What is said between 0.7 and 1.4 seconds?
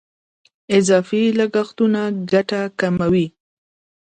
اضافي